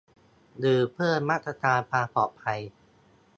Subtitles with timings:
[0.59, 2.59] หรือเพิ่มมาตรการความปลอดภัย